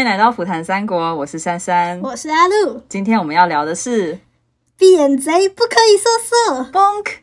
[0.00, 2.00] 欢迎来到虎谈三国，我是珊珊。
[2.00, 4.18] 我是阿露，今天我们要聊的是
[4.78, 6.70] 闭眼贼不可以色色。
[6.72, 7.16] Bonk。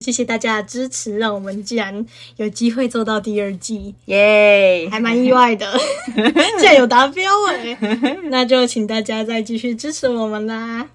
[0.00, 2.04] 谢谢大家的支持，让我们竟然
[2.36, 4.86] 有机会做到第二季，耶！
[4.90, 5.66] 还蛮意外的，
[6.60, 7.78] 竟然有达标哎！
[8.24, 10.90] 那就请大家再继续支持我们啦。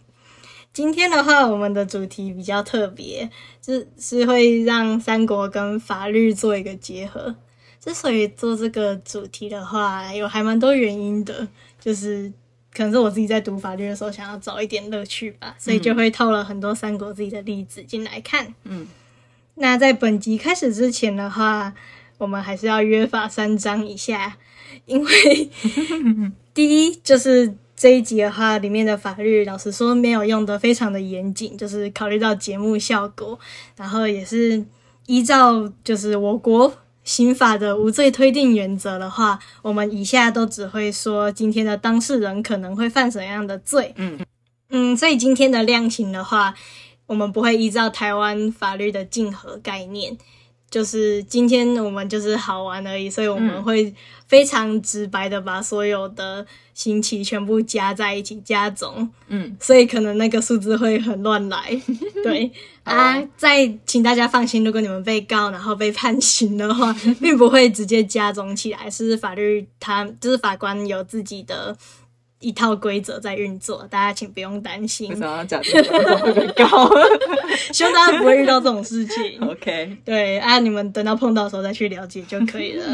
[0.77, 3.27] 今天的话，我们的主题比较特别，
[3.59, 7.35] 就是会让三国跟法律做一个结合。
[7.83, 11.47] 之所以做这个主题的话，有还蛮多原因的，
[11.81, 12.31] 就是
[12.71, 18.53] 可能是我自己在读法律的时候想要找一点乐趣吧，所以就会套了很多三国自己的例子进来看。
[18.65, 18.85] 嗯，
[19.55, 21.73] 那在本集开始之前的话，
[22.19, 24.37] 我们还是要约法三章一下，
[24.85, 25.49] 因为
[26.53, 33.39] 第一就是这一集的话，里面的法律老实说没有用的非常的严谨，就是考虑到节目效果，
[33.75, 34.65] 然后也是
[35.05, 43.93] 依照就是我国刑法的无罪推定原则的话，我们以下都只会说今天的当事人可能会犯什么样的罪。
[43.97, 44.19] 嗯
[44.69, 46.55] 嗯，所以今天的量刑的话，
[47.05, 50.17] 我们不会依照台湾法律的竞合概念，
[50.69, 53.93] 就是今天我们就是好玩而已，所以我们嗯会
[54.27, 61.81] 非常直白的把所有的刑期全部加在一起加总，嗯，所以可能那个数字会很乱来。
[62.23, 62.51] 对
[62.83, 71.77] 啊，再请大家放心，如果你们被告然后被判刑的话， 并不会直接加总起来，是法律他就是法官有自己的。
[72.39, 76.89] 一套规则在运作，大家请不用担心为什，么要讲这个会被告
[77.71, 79.39] 希望大家不会遇到这种事情。
[79.41, 82.85] ？OK，对啊，你们等到碰到的时候再去了解就可以了。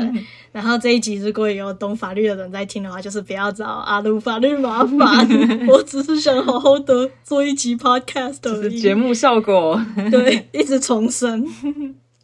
[0.51, 5.27] 然后这一集如果有懂法律的人在听的话，就是不要找阿鲁法律麻烦，
[5.67, 8.77] 我只是想好好的做一集 podcast 而已。
[8.77, 9.81] 是节目效果。
[10.09, 11.45] 对，一直重申，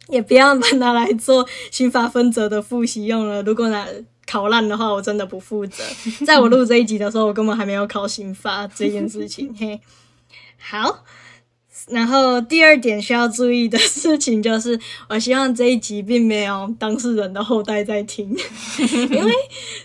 [0.08, 3.42] 也不要把它拿来做刑法分则的复习用了。
[3.42, 3.86] 如果拿
[4.30, 5.82] 考烂的话，我真的不负责。
[6.24, 9.52] 在我录这一集的时候，我根本还没有考刑法这件事情。
[9.58, 9.80] 嘿，
[10.58, 11.04] 好。
[11.88, 18.28] 然后第二点需要注意的事情就是，我希望这一集并没有当事人的后代在听，
[19.10, 19.32] 因为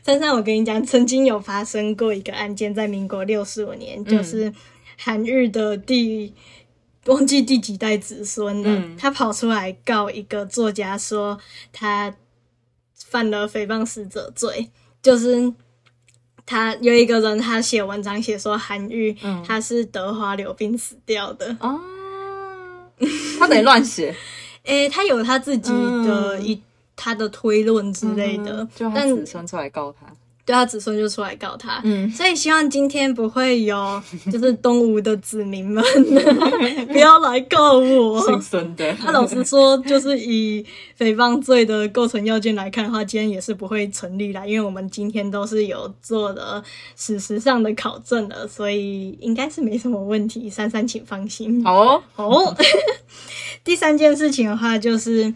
[0.05, 4.53] 珊珊， 我跟你讲，曾经有发生过一个案件，在民国六十五年，就是
[4.97, 6.33] 韩愈的第
[7.05, 11.39] 忘记第几代子孙了，嗯他跑出来告一个作家说
[11.71, 12.13] 他
[13.09, 14.69] 犯了诽谤死者罪，
[15.01, 15.53] 就是
[16.45, 19.43] 他有一个人他写文章写说韩愈、嗯。
[19.47, 21.79] 他是得花柳病死掉的，哦，
[23.39, 24.15] 他等于乱写。
[24.65, 26.59] 诶、他有他自己的一、
[26.95, 30.07] 他的推论之类的，嗯就他但子孙出来告他。
[30.45, 34.01] 对他子孙就出来告他，嗯所以希望今天不会有
[34.31, 35.83] 就是东吴的子民们
[36.87, 38.23] 不要来告我。
[38.25, 38.93] 姓孙的。
[38.93, 40.63] 他老实说，就是以
[40.99, 46.63] 诽谤罪的构成要件来看的话，今天也是不会成立啦，因为我们今天都是有做的
[46.95, 50.47] 史实上的考证的，所以应该是没什么问题。
[50.55, 51.63] 珊珊，请放心。
[51.63, 52.55] 好哦，哦，
[53.63, 55.33] 第三件事情的话，就是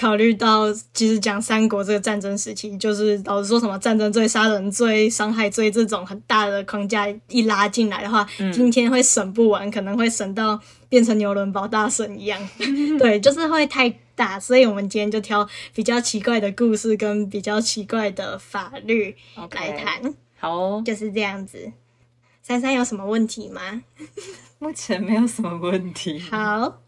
[0.00, 12.40] 考虑到其实讲三国这个战争时期，就是老是说什么战争罪、杀人罪、伤害罪这种很大的框架一拉进来的话，今天会审不完，可能会审到变成牛伦堡大审一样。
[12.96, 19.16] 对，就是会太大，所以我们今天就挑比较奇怪的故事跟比较奇怪的法律
[19.50, 21.72] 来谈好哦，就是这样子。
[22.40, 23.82] 珊珊有什么问题吗？
[24.60, 26.20] 目前没有什么问题。
[26.20, 26.80] 好，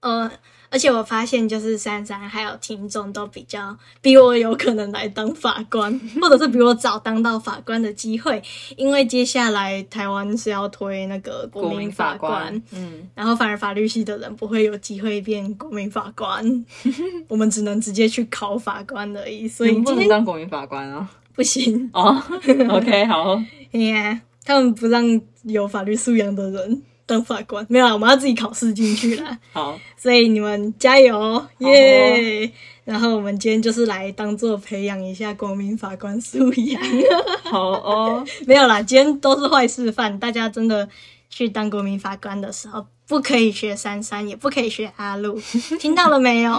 [0.00, 0.30] 呃，
[0.74, 8.42] 而且我发现就是珊珊还有听众都比较比我有可能来当法官， 或者是比我早当到法官的机会，
[8.76, 12.62] 因为接下来台湾是要推那个国民法法官。
[12.72, 16.66] 嗯，然后反而法律系的人不会有机会变国民法官，
[17.28, 21.08] 我们只能直接去考法官而已，所以你不能今天当国民法官啊。
[21.36, 21.88] 不行。
[21.92, 22.20] 哦
[22.68, 23.36] ，OK，好，
[23.70, 29.38] yeah，，他们不让有法律素养的人当法官，没有啦，我们要自己考试进去啦。
[29.52, 32.50] 好，所以你们加油，耶！
[32.84, 36.82] 然后我们今天就是来当做培养一下国民法官素养，
[37.44, 40.86] 好哦， 没有啦，今天都是坏示范，大家真的
[41.30, 45.40] 去当国民法官的时候，不可以学珊珊，也不可以学阿路，
[45.80, 46.52] 听到了没有？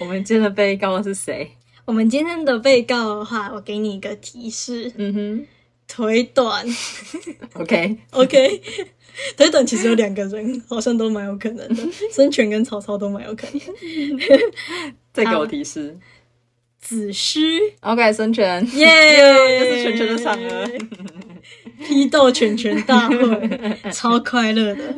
[0.00, 1.50] 我们今天的被告是谁？
[1.86, 5.46] 我们今天的被告的话，我给你一个提示：嗯
[5.88, 6.66] 腿短。
[7.54, 8.62] ，OK，OK，
[9.36, 11.76] 腿短其实有两个人，好像都蛮有可能的，
[12.12, 13.60] 孙权跟曹操都蛮有可能。
[15.12, 15.98] 再给我提示。
[16.78, 20.70] 子虚，OK，孙权，耶、又是拳拳的场合。
[21.84, 24.94] 批斗拳拳大会，超快乐的。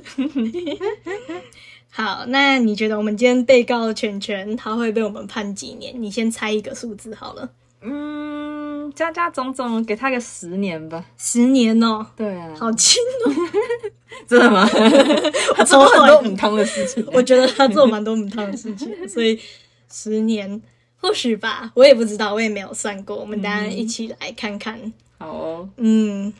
[1.88, 5.94] 好，那你觉得我们今天被告全权他会被我们判几年？
[5.96, 7.50] 你先猜一个数字好了。
[7.80, 8.37] 嗯，
[8.94, 11.04] 加加总总给他个十年吧。
[11.16, 13.32] 十年哦，对啊，好轻哦。
[14.26, 14.68] 真的吗？
[15.54, 17.06] 他做很多母汤的事情。
[17.12, 19.38] 我觉得他做蛮多母汤的事情，所以
[19.92, 20.60] 十年
[20.96, 23.16] 或许吧，我也不知道，我也没有算过。
[23.16, 24.92] 我们大家一起来看看。
[25.18, 26.32] 好哦，嗯，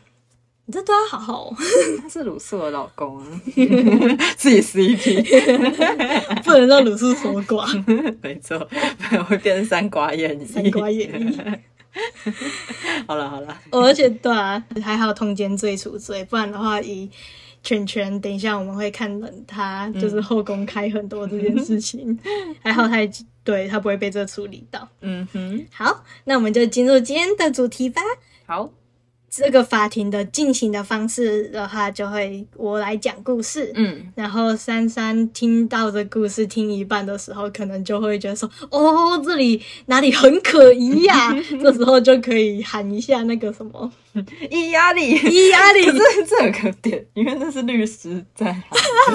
[0.65, 1.55] 你这对他好好哦，
[2.01, 3.41] 他是鲁肃的老公啊，
[4.35, 7.65] 自己 CP，不能让鲁肃守寡。
[8.21, 10.45] 没错，不然会变成三寡演义。
[10.45, 11.37] 三寡演义。
[13.07, 17.09] 好 了好了，哦而且对啊，还好通奸罪除罪，不然的话以。
[17.61, 22.17] 圈圈，等一下我们会看冷他，就是后宫开很多这件事情，
[22.63, 22.95] 还好他
[23.43, 24.87] 对他不会被这处理到。
[25.01, 28.01] 嗯哼，好，那我们就进入今天的主题吧。
[28.45, 28.71] 好。
[29.29, 41.33] 这个法庭的进行的方式的话，就会我来讲故事，嗯，然后珊珊听到这故事听一半的时候，可能就会觉得说，哦，这里哪里很可疑呀？
[41.61, 43.91] 这时候就可以喊一下那个什么，
[44.49, 48.55] 伊压力，伊压力，这这个点，因为那是律师在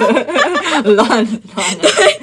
[0.83, 1.77] 乱乱。
[1.81, 2.19] 对，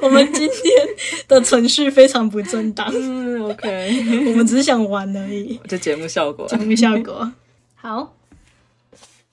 [0.00, 0.88] 我们今天
[1.26, 2.88] 的程序非常不正当。
[2.94, 7.32] 嗯，OK，我们只是想玩而已，就节目效果，节目效果。
[7.74, 8.14] 好，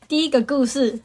[0.07, 0.99] 第一个故事：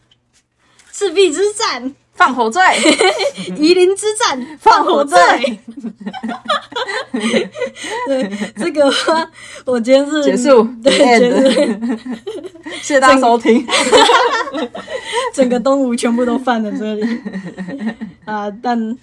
[0.92, 2.62] 赤壁之战放火罪，
[3.56, 5.18] 夷陵之战放火罪。
[8.06, 8.90] 对，这个
[9.64, 11.98] 我今天是结束，对，结束。
[12.82, 13.64] 谢谢大家收听。
[15.32, 17.02] 整个 东吴全部都放在这里
[18.24, 18.50] 啊！
[18.62, 18.96] 但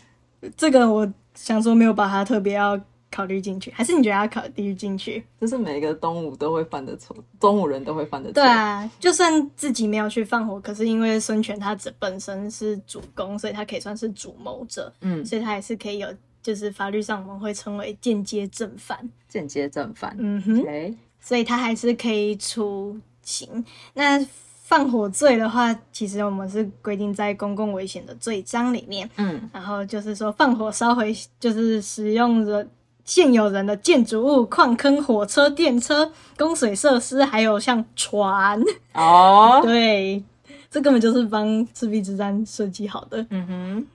[0.58, 2.80] 这个我想说没有把它特别要。
[3.14, 5.24] 考虑进去，还是你觉得要考虑进去？
[5.40, 8.34] 就是每个东吴都会犯的错，东吴人都会犯的错。
[8.34, 14.92] 对啊，就算自己没有去放火，可是因为孙权他本身是主公，所以他可以算是主谋者。
[15.02, 16.08] 嗯，所以他还是可以有，
[16.42, 19.08] 就是法律上我们会称为间接正犯。
[19.30, 23.64] 间接正犯，嗯哼，所以他还是可以出刑。
[23.94, 24.20] 那
[24.64, 29.08] 放火罪的话，其实我们是规定在公共危险的罪章里面。
[29.18, 32.68] 嗯，然后就是说放火烧毁，就是使用的。
[33.06, 38.62] 现有人的建筑物、矿坑、火车、电车、供水设施，还有像船
[38.94, 40.24] 哦， 对，
[40.70, 43.26] 这根本就是帮赤壁之战设计好的。
[43.30, 43.86] 嗯哼，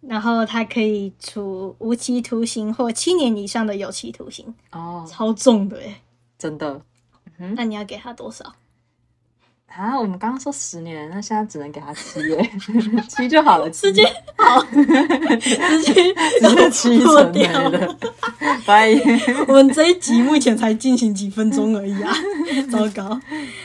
[0.00, 4.54] 然后他可以处无期徒刑或七年以上的有期徒刑。
[4.70, 6.00] 哦，超重的哎，
[6.38, 6.80] 真的。
[7.38, 8.44] 嗯那你要给他多少？
[9.74, 12.50] 啊，我们刚刚说十年，那现在只能给他七耶，
[13.08, 14.04] 七就好了，直接
[14.36, 14.84] 好，直
[15.82, 17.96] 接直接七成没了。
[18.66, 18.92] 拜。
[19.48, 22.12] 我们这一集目前才进行几分钟而已啊，
[22.70, 23.18] 糟糕。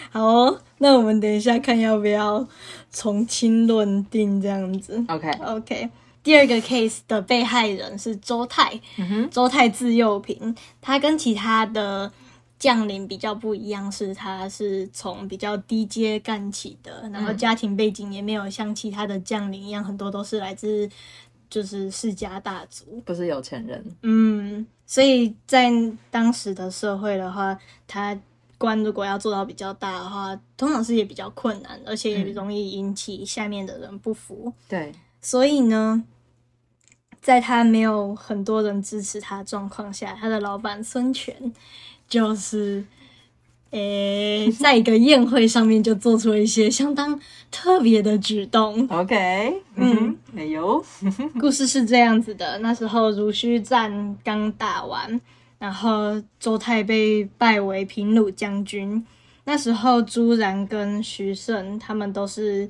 [0.09, 2.47] 好，那我们等一下看要不要
[2.89, 5.03] 从轻论定这样子。
[5.09, 5.89] OK OK，
[6.23, 8.79] 第二个 case 的被害人是周泰，
[9.29, 12.11] 周泰自幼平，他跟其他的。
[12.59, 20.89] 将领比较不一样，是他是从比较低阶干起的，然后家庭背景也没有像其他的将领一样，很多都是来自
[21.49, 23.95] 就是世家大族，不是有钱人。
[24.01, 25.71] 嗯，所以在
[26.09, 28.19] 当时的社会的话，他
[28.57, 34.51] 官如果要做到比较大的话，通常是也比较困难，而且也容易引起下面的人不服。
[34.67, 36.03] 对，所以呢，
[37.21, 41.53] 在他没有很多人支持他的状况下，他的老板孙权。
[42.07, 42.83] 就是，
[43.71, 47.19] 诶， 在一个宴会上面就做出了一些相当
[47.51, 48.87] 特别的举动。
[48.89, 50.83] OK，嗯，哎呦。
[51.39, 55.19] 故事是这样子的：那时候如须战刚打完，
[55.59, 59.05] 然后周泰被拜为平鲁将军。
[59.43, 62.69] 那时候朱然跟徐盛他们都是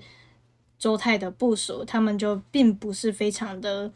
[0.78, 3.92] 周泰的部属，他们就并不是非常的。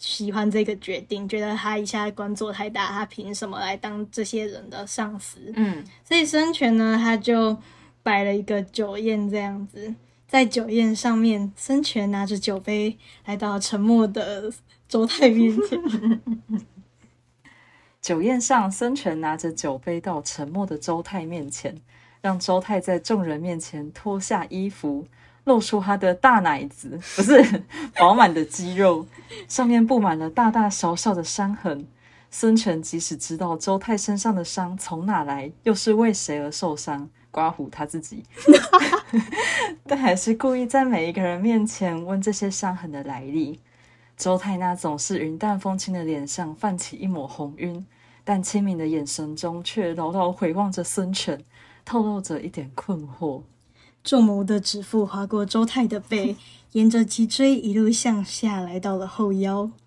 [0.00, 5.52] 喜欢这个决定，觉得他一下官做太大，他凭什么来当这些人的上司？
[5.54, 7.54] 嗯，所以孙权呢，他就
[8.02, 9.94] 摆了一个酒宴，这样子，
[10.26, 14.50] 在酒宴上面，孙权拿着酒杯来到沉默的
[14.88, 16.20] 周泰面前。
[18.00, 21.78] 酒宴上，孙权拿着酒杯到沉默的周泰面前，
[22.22, 25.06] 让周泰在众人面前脱下衣服。
[25.44, 27.62] 露出他的大奶子， 不是
[27.96, 29.06] 饱满的肌肉，
[29.48, 31.86] 上面布满了大大小小的伤痕。
[32.30, 38.22] 孙权即使知道周泰身上的伤从哪来，又是为谁而受伤，刮胡他自己，
[39.84, 43.58] 但还是故意在每一个人面前问这些伤痕的来历。
[44.16, 47.84] 周泰那总是云淡风轻的脸上泛起一抹红晕，
[48.22, 51.42] 但清明的眼神中却牢牢回望着孙权，
[51.84, 53.42] 透露着一点困惑。
[54.02, 56.36] 仲谋的指腹划过周泰的背，
[56.72, 59.70] 沿着脊椎一路向下，来到了后腰。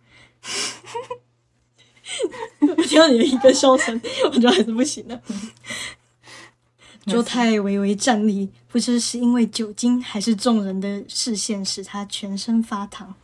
[2.60, 5.22] 我听到你的一个笑声， 我觉得还是不行的。
[7.06, 13.16] 周泰微微站立，不知是因为酒精还是众人的视线使他全身发烫。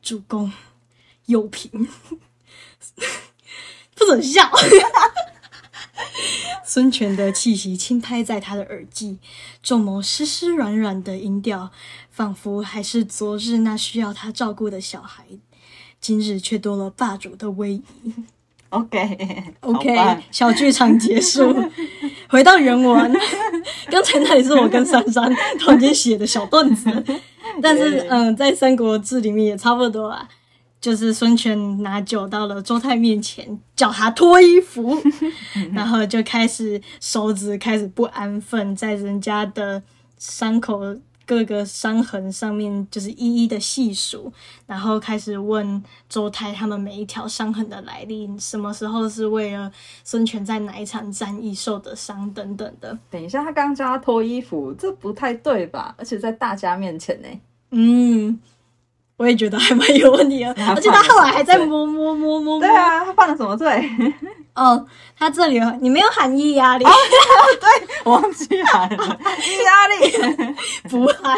[0.00, 0.50] 主公，
[1.26, 1.88] 有平，
[3.94, 4.50] 不准笑。
[6.64, 9.18] 孙权的气息轻拍在他的耳际，
[9.62, 11.70] 仲谋湿湿软软的音调，
[12.10, 15.24] 仿佛还是昨日那需要他照顾的小孩，
[16.00, 17.82] 今日却多了霸主的威仪。
[18.70, 21.56] OK OK，小剧场结束，
[22.28, 23.16] 回到原文。
[23.90, 26.90] 刚才那里是我跟珊珊突然间写的小段子，
[27.62, 30.28] 但是嗯，在《三国志》里面也差不多啊。
[30.80, 34.96] 就是孙权拿酒到了周泰面前，叫他脱衣服，
[35.72, 39.82] 然后就开始手指开始不安分，在人家的
[40.18, 40.80] 伤口
[41.26, 44.32] 各个伤痕上面就是一一的细数，
[44.66, 49.70] 然后开始问周泰他们每一条伤痕的来历，什么时候是为了
[50.04, 52.98] 孙权在哪一场战役受的伤等等的。
[53.10, 55.94] 等一下，他刚刚叫他脱衣服，这不太对吧？
[55.98, 57.28] 而且在大家面前呢。
[57.72, 58.40] 嗯，
[59.18, 62.60] 我也觉得还蛮有问题的，他而且他后来还在摸摸摸摸摸。
[62.60, 63.90] 对啊，他犯了什么罪？
[64.54, 64.86] 哦，
[65.18, 66.84] 他这里有你没有含义压力，
[68.04, 69.18] 我忘记喊了，
[69.66, 70.54] 压力。
[70.88, 71.36] 不含。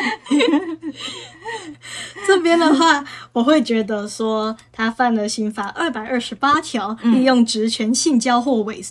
[2.26, 8.86] 这边的话，我会觉得说他犯了刑法二百二十八条，利用职权性交或猥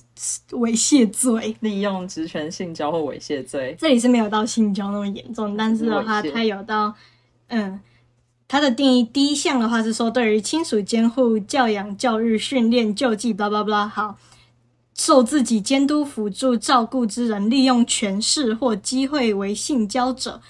[0.51, 1.55] 猥亵罪。
[1.61, 3.75] 利用职权性交或猥亵罪。
[3.79, 6.93] 这里是没有到性交那么严重，但是的话，他有到，
[7.47, 7.79] 嗯，
[8.49, 14.17] 它的定义第一项的话是说，对于亲属监护、教养、教育、训练、救济，巴拉巴拉，好，
[14.93, 20.41] 受自己监督、辅助、照顾之人，利用权势或机会为性交者。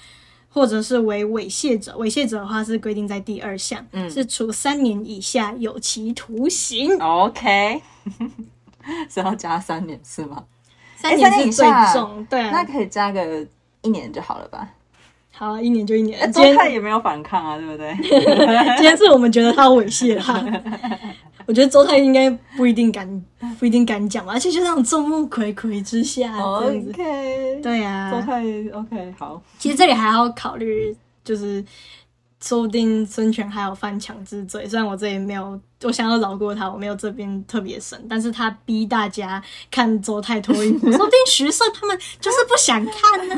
[0.52, 7.80] 或者是为猥亵者，猥亵者的话是规定在第二项，嗯是处三年以下有期徒刑，OK，
[9.08, 10.44] 是要加三年是吗？
[10.98, 13.46] 三三年年是最重，对啊，那可以加个
[13.84, 14.68] 一年就好了吧？
[15.40, 16.20] 好啊，一年就一年。
[16.20, 17.96] 哎，今天周泰也没有反抗啊，对不对？
[18.76, 20.34] 今天是我们觉得他猥亵他，
[21.48, 23.08] 我觉得周泰应该不一定敢，
[23.58, 26.24] 不一定敢讲吧，而且就那种众目睽睽之下
[26.60, 26.90] 这样子。
[26.90, 28.44] OK，对啊，周泰
[28.74, 30.94] OK 好，其实这里还要考虑，
[31.24, 31.64] 就是
[32.44, 43.36] 说不定孙权还有犯强制罪，虽然我这里没有，我想要饶过他，我没有这边特别深，但是他逼大家看周泰脱衣服，说不定徐盛他们就是不想看呢、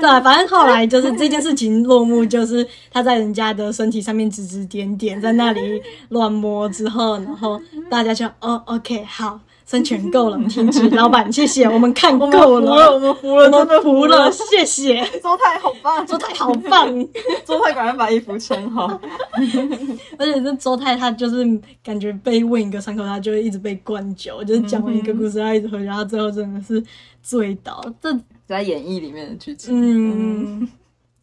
[0.00, 7.60] 对，反正后来就是这件事情落幕，就是他在人家的身体上面指指点点，在那里乱摸之后，然后
[7.90, 9.40] 大家就哦，OK，好。
[9.68, 15.04] 孙权够了，停止，老板，谢谢， 我们看够我们服了，我了，们服了，我们真的服了，谢谢。
[15.20, 16.88] 周泰好棒，周泰好棒，
[17.44, 18.86] 周泰赶快把衣服穿好。
[20.16, 21.44] 而且这周泰他就是
[21.82, 26.80] 感觉被问一个伤口，他就会一直被灌酒，就是讲完一个故事，他一直喝酒，然后最后真的是
[27.20, 27.84] 醉倒。
[28.00, 30.62] 这在演义里面的剧情，嗯，《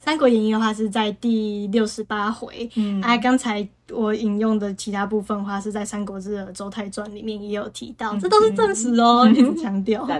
[0.03, 10.05] 三国演义》的话是在第六十八回，嗯啊，刚才我引用的其他部分的话是在《三国志》的《周泰传》里面也有提到，这都是证实哦，一直强调。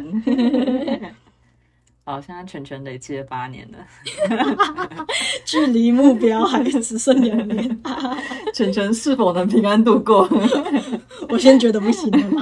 [2.05, 3.77] 好，现在全全累积了八年了，
[5.43, 7.81] 距离目标还只剩两年，
[8.53, 10.29] 全全是否能平安度过？
[11.27, 12.41] 我先觉得不行了嘛。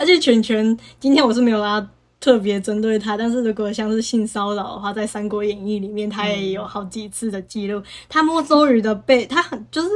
[0.00, 1.86] 而且全全今天我是没有要
[2.22, 7.82] 特别针对他，但是如果像是性骚扰的话，在《三国演义》里面他也有好几次的记录。
[8.08, 9.88] 他摸周瑜的背，他很就是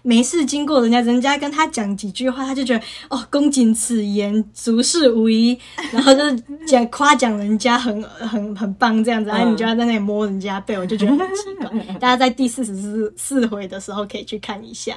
[0.00, 5.58] 没事经过人家，人家跟他讲几句话，他就觉得哦，公瑾此言，足是无疑，
[5.92, 11.94] 然后就是讲夸奖人家很很很棒这样子，然后你就要在那里摸人家背，我就觉得很奇怪。
[11.96, 14.96] 大家在第四十四四回的时候可以去看一下，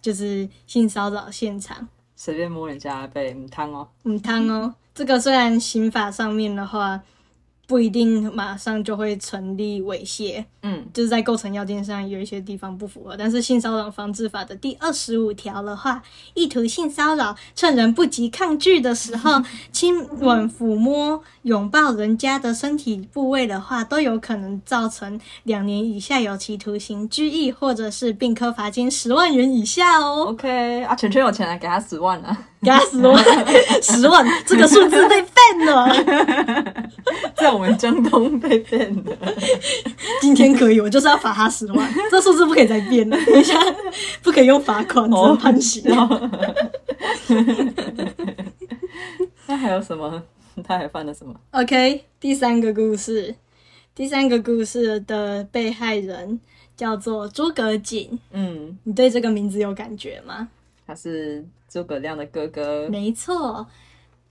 [0.00, 1.86] 就是性骚扰现场。
[2.16, 3.88] 随便摸人家背，唔汤哦。
[4.04, 7.00] 嗯，汤哦，这个虽然刑法上面的话
[7.66, 16.02] 不一定马上就会成立猥亵，嗯，就是在构成要件上有一些地方不符合，但是性骚扰防治法的第二十五条的话，
[16.34, 30.24] 意图性骚扰，趁人不及抗拒的时候， 亲吻、抚摸、拥抱人家的身体部位的话，都有可能造成两年以下有期徒刑、拘役，或者是并科罚金十万元以下哦。
[30.26, 33.24] OK 啊，全全有钱了，给他十万啊，给他十万，
[33.82, 36.86] 十万，这个数字被 ban 了。
[37.34, 39.16] 在我们江东被骗的。
[40.20, 43.16] 今天可以，我就是要罚他十万，这数字不可以再变了。
[43.26, 43.54] 等一下
[44.22, 45.82] 不可以用罚款，只能判刑。
[49.46, 50.22] 那还有什么？
[50.62, 53.34] 他还犯了什么？OK，第三个故事，
[53.94, 56.38] 第三个故事的被害人
[56.76, 60.48] 叫做诸葛瑾，嗯，你对这个名字有感觉吗？
[60.86, 62.86] 他是诸葛亮的哥哥。
[62.90, 63.66] 没错，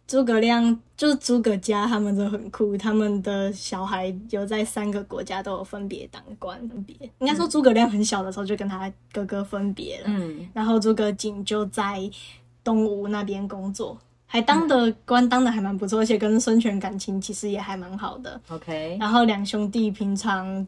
[0.06, 12.00] 诸葛亮就是诸葛家，他们都很酷，他们的小孩有在三个国家都有分别当官，分别应该说诸葛亮很小的时候就跟他哥哥分别了，嗯然后诸葛瑾就在
[12.64, 13.98] 东吴那边工作。
[14.28, 18.40] 还当的官当的还蛮不错，而且跟孙权感情其实也还蛮好的。
[18.50, 20.66] ，OK，然后两兄弟平常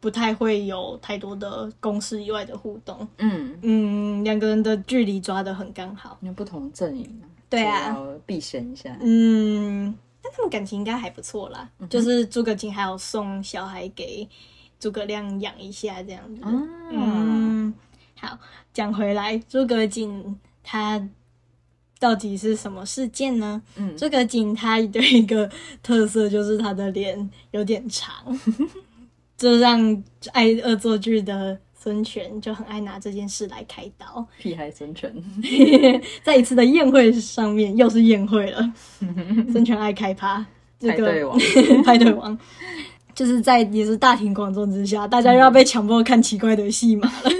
[0.00, 8.96] 不太会有太多的公司以外的互动，嗯，嗯，两个人的距离抓得很刚好，因为不同阵营嘛，对啊避嫌一下。
[9.00, 11.68] 嗯，但他们感情应该还不错啦。
[11.90, 14.26] 就是诸葛瑾还有送小孩给
[14.78, 16.40] 诸葛亮养一下这样子。
[16.44, 17.74] 嗯，嗯，
[18.16, 18.38] 好，
[18.72, 21.08] 讲回来，诸葛瑾他
[21.98, 23.62] 到底是什么事件呢？
[23.76, 25.50] 嗯诸葛瑾他的一个
[25.82, 28.14] 特色，就是他的脸有点长，
[29.40, 34.26] 这让爱恶作剧的孙权就很爱拿这件事来开刀。
[34.38, 35.10] 屁孩孙权。
[36.22, 38.70] 在一次的宴会上面，又是宴会了，
[39.50, 40.44] 孙权爱开趴，
[40.78, 41.38] 这个派对王
[41.82, 42.38] 派对王，
[43.14, 47.30] 就是在也是大庭广众之下，大家又要被强迫看奇怪的戏码了，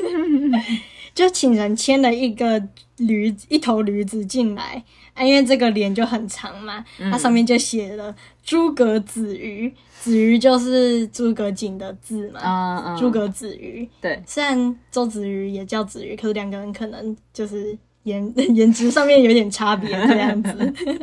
[1.21, 2.63] 就请人牵了一个
[2.97, 20.51] 驴一头驴子进来，啊，因为这个脸就很长嘛，它上面就写了诸葛子瑜，子瑜就是诸葛瑾的字嘛，诸葛子瑜，对，虽然周子瑜也叫子瑜，可是两个人可能就是颜 颜值上面有点差别这样子。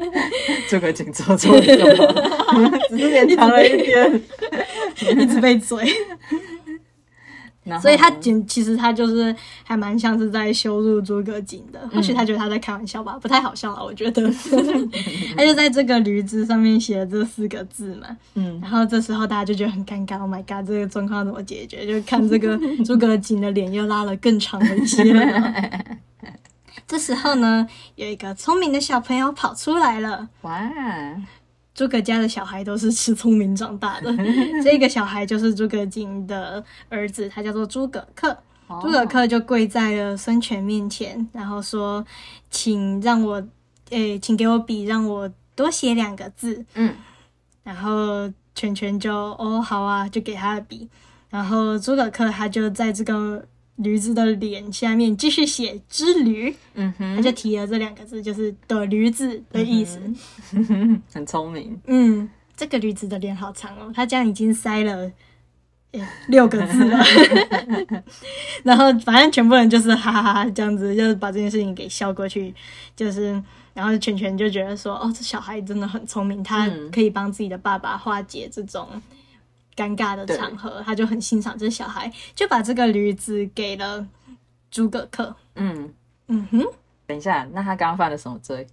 [0.68, 1.78] 诸葛瑾做错了什
[2.58, 2.80] 么？
[2.90, 4.22] 只是脸长了一点。
[5.00, 6.67] 一直被追，然后
[7.82, 14.32] 所以他简其实他就是还蛮像是在羞辱诸葛瑾的，嗯或许他觉得他在开玩笑吧，不太好笑啊，我觉得。
[15.36, 21.86] 他就在这个驴子上面写了这四个字嘛，嗯然后这时候大家就觉得很尴尬，Oh my god，这个状况怎么解决？
[21.86, 25.04] 就看这个诸葛瑾的脸又拉了更长了一些。
[26.88, 30.30] 这时候呢，有一个聪明的小朋友跑出来了。
[30.44, 30.72] 哇，
[31.78, 34.12] 诸葛家的小孩都是吃聪明长大的，
[34.66, 38.36] 这个小孩就是诸葛瑾的儿子，他叫做诸葛恪。
[38.66, 42.04] 哦诸葛恪就跪在了孙权面前，然后说
[42.50, 43.48] ：“请让我，
[43.92, 46.96] 诶、请给我笔，让我多写两个字。”嗯，
[47.64, 50.90] 然后权权就哦好啊，就给他的笔。
[51.30, 53.46] 然后诸葛恪他就在这个
[53.78, 60.00] 驴子的脸下面继续写“之驴”，嗯哼，他就提了这两个字，就是的驴子的意思。
[61.14, 61.80] 很聪明。
[61.88, 65.12] 嗯，这个驴子的脸好长哦，他这样已经塞了。
[65.92, 67.00] 诶六个字了，
[68.62, 72.54] 然后反正全部人就是哈哈哈这样子，就是把这件事情给笑过去，
[72.94, 73.42] 就是
[73.74, 79.02] 然后全全就觉得说，哦，这小孩真的很聪明，他嗯可以帮自己的爸爸化解这种
[79.78, 84.06] 尴尬的场合，他就很欣赏这小孩，就把这个驴子给了
[84.72, 85.34] 诸葛恪。
[85.56, 85.94] 嗯，
[86.28, 86.66] 嗯哼，
[87.06, 88.66] 等一下，那他刚刚犯了什么罪？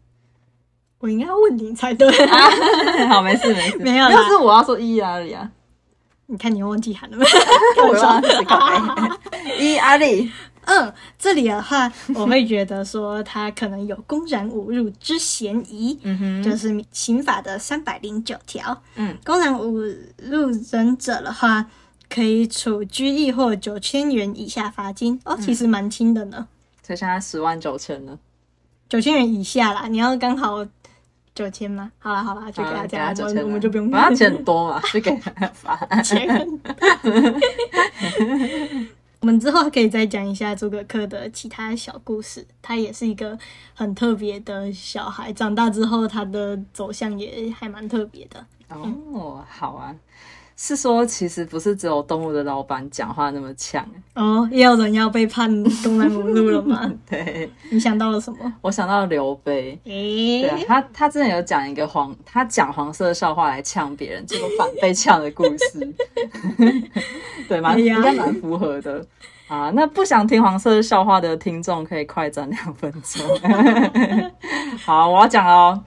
[1.00, 2.10] 我应该要问你才对，
[3.08, 5.50] 好，没事没事， 没有啦要是我要说伊阿里啊，
[6.26, 7.26] 你看你又忘记喊了没？
[7.86, 8.56] 我要自己改。
[9.58, 10.32] 一阿里，
[10.66, 18.82] 嗯，这里的话， 我会觉得说他可能有公然侮辱之嫌疑，嗯哼，就是刑法的三百零九条。
[18.96, 19.70] 嗯，公然侮
[20.18, 21.66] 辱人者的话，
[22.08, 25.20] 可以处拘役或九千元以下罚金。
[25.24, 26.46] 哦，其实蛮轻的呢，
[26.82, 28.18] 所以现在十万九千呢，
[28.88, 29.86] 九千元以下啦。
[29.88, 30.64] 你要刚好
[31.34, 31.90] 九千吗？
[31.98, 35.76] 好了好了，就给他好这样，九千，我我们就不用反正钱很多嘛，就给他罚。
[36.02, 36.26] 钱。
[39.24, 42.46] 我们之后可以再讲一下诸葛恪的其他小故事。
[42.60, 43.38] 他也是一个
[43.72, 48.46] 很特别的小孩，长大之后他的走向也还蛮特别的。
[48.68, 49.96] 哦，好啊，
[50.56, 55.50] 是说其实不是只有动物的老板讲话那么呛，哦，也有人要被判
[55.82, 56.90] 公然侮辱了吗？
[57.10, 58.52] 对你想到了什么？
[58.60, 59.78] 我想到刘备。
[59.84, 65.94] 诶、对啊，他他之前有讲一个黄，他讲黄色笑话来呛别人，结果反被呛的故事，
[67.48, 69.04] 对，蛮、哎呀应该蛮符合的
[69.48, 69.70] 啊。
[69.74, 73.22] 那不想听黄色笑话的听众可以快转两分钟。
[74.78, 75.82] 好，我要讲哦。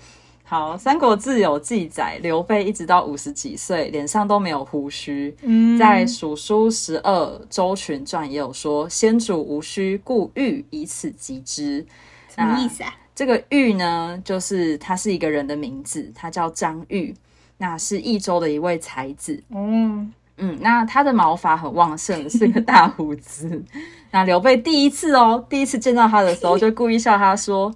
[0.49, 5.35] 好，《三国志》有记载，刘备一直到五十几岁，脸上都没有胡须。
[5.41, 11.85] 嗯，在《蜀书十二周群传》也有说：“先主无须，故欲以此击之。”
[12.33, 12.95] 什么意思啊？
[13.13, 17.13] 这个玉呢，就是他是一个人的名字，他叫张玉，
[17.57, 19.43] 那是益州的一位才子。
[19.49, 23.61] 嗯，嗯，那他的毛发很旺盛，是个大胡子。
[24.11, 27.69] 那刘备第一次哦，第一次见到他的时候， 就故意笑他说：“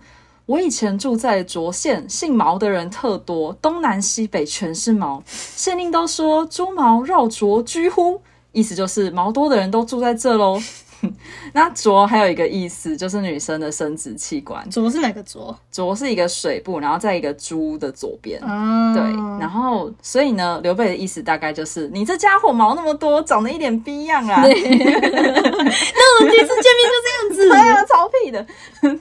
[0.51, 5.23] 我以前住在涿县，姓毛的人特多，东南西北全是毛。
[5.25, 10.61] 县令都说猪毛绕涿居乎，意思就是毛多的人都住在这喽。
[11.53, 14.69] 那涿还有一个意思，就是女生的生殖器官。
[14.69, 15.57] 浊是哪个左？
[15.73, 18.39] 涿是一个水部，然后在一个猪的左边。
[18.41, 19.01] 啊，对，
[19.39, 24.43] 然后所以呢，刘备的意思大概就是你这家伙毛那么多，长得一点逼样啊！
[24.45, 27.49] 那我们第一次见面就这样子。
[27.49, 28.45] 对啊，超屁的。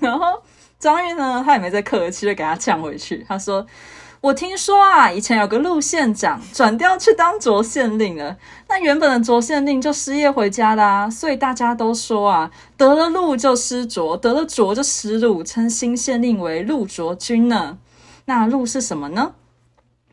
[0.00, 0.40] 然后
[0.80, 3.24] 张玉呢，他也没再客气，就给他呛回去。
[3.28, 3.64] 他说
[4.22, 8.36] ：“我听说啊，以前有个陆县长转调去当涿县令了。
[8.66, 17.78] 那原本的涿县令就失业回家啦、所以大家都说啊，得了陆就失涿，得了涿就失陆，称新县令为陆卓君呢。
[18.24, 19.34] 那陆是什么呢？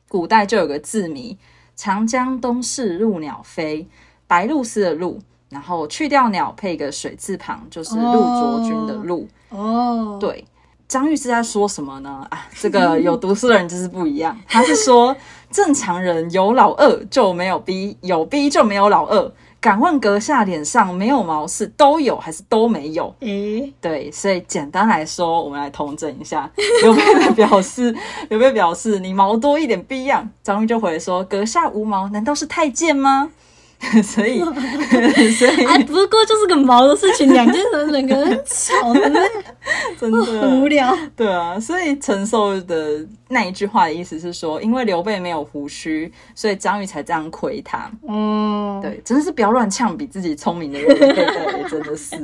[0.10, 1.38] 古代就有个字谜：
[1.78, 3.88] 长江东逝陆鸟飞，
[4.28, 9.28] 白鹭鸶的鹭，然后去掉鸟，配一个水字旁，就是陆卓君的陆。
[9.50, 10.44] 哦，对，
[10.88, 12.26] 张玉是在说什么呢？
[12.32, 15.16] 啊，这个有读书的人就是不一样， 他是说
[15.52, 19.32] 正常人有老二就没有逼，有逼就没有老二。
[19.60, 23.14] 敢问阁下脸上没有毛是都有还是都没有？
[23.22, 26.50] 诶，对，所以简单来说，我们来统整一下。
[26.84, 27.94] 刘备的表示，
[28.30, 33.32] 刘备表示你毛多一点逼样，张玉就回说阁下无毛，难道是太监吗？
[34.04, 34.40] 所以，
[35.38, 39.22] 所以哎，不过就是个毛的事情，两件人两个人吵的那
[40.00, 40.98] 真很无，聊。
[41.16, 47.90] 对啊，所以陈寿的那一句话的意思是说，因为刘备没有胡须，所以张玉才这样亏他。
[48.08, 52.16] 嗯，对，真的是不要乱呛比自己聪明的人，对对，真的是，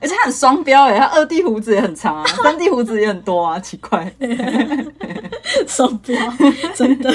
[0.00, 4.10] 而且他很双标哎，他二弟胡子也很长啊，三弟胡子也很多啊，奇怪。
[5.66, 6.16] 双标，
[6.74, 7.10] 真的。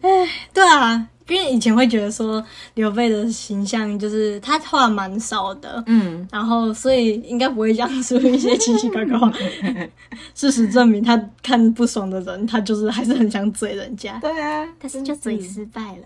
[0.00, 9.32] 哎，对啊，因为以前会觉得说刘备的形象就是他话蛮少的，嗯，然后所以应该不会讲出一些奇奇怪怪话。
[10.34, 16.04] 事实证明，他看不爽的人，他就是还是很想嘴人家，对啊，但是就嘴失败了，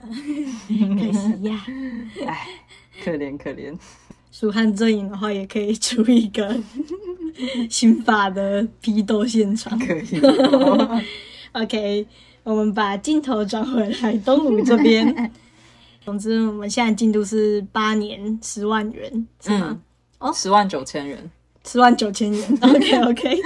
[0.68, 1.66] 可惜呀。
[2.26, 2.46] 哎，
[3.04, 3.76] 可怜可怜。
[4.30, 6.54] 蜀汉阵营的话，也可以出一个
[7.70, 9.78] 新法的批斗现场。
[9.78, 11.00] 可以哦、
[11.52, 12.06] OK，
[12.46, 15.32] 我们把镜头转回来东吴这边。
[16.04, 19.76] 总之，我们现在进度是八年十万元，是吗？
[20.20, 21.30] 嗯，十万九千元，
[21.66, 22.40] 十、万九千元。
[22.62, 23.42] OK OK。